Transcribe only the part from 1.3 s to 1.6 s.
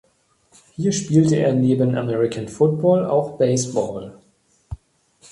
er